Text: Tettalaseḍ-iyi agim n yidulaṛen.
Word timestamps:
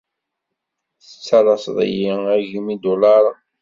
Tettalaseḍ-iyi 1.03 2.11
agim 2.35 2.67
n 2.71 2.73
yidulaṛen. 2.73 3.39